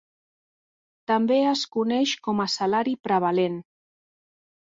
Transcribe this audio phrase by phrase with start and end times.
[1.11, 3.59] També es coneix com a salari prevalent.